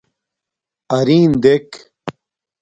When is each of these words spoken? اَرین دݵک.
اَرین 0.95 1.29
دݵک. 1.43 1.69